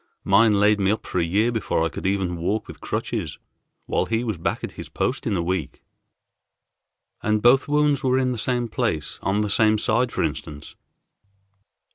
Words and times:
Mine 0.23 0.59
laid 0.59 0.79
me 0.79 0.89
up 0.89 1.05
for 1.05 1.19
a 1.19 1.23
year 1.23 1.51
before 1.51 1.85
I 1.85 1.89
could 1.89 2.07
even 2.07 2.37
walk 2.37 2.67
with 2.67 2.81
crutches, 2.81 3.37
while 3.85 4.07
he 4.07 4.23
was 4.23 4.39
back 4.39 4.63
at 4.63 4.71
his 4.71 4.89
post 4.89 5.27
in 5.27 5.37
a 5.37 5.43
week." 5.43 5.83
"And 7.21 7.39
both 7.39 7.67
wounds 7.67 8.03
were 8.03 8.17
in 8.17 8.31
the 8.31 8.39
same 8.39 8.67
place 8.67 9.19
on 9.21 9.41
the 9.41 9.47
same 9.51 9.77
side, 9.77 10.11
for 10.11 10.23
instance?" 10.23 10.73